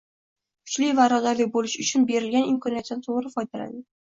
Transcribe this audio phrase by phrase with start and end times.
[0.69, 3.89] Kuchli va irodali bo‘lish uchun berilgan imkoniyatdan to‘g‘ri foydalaning.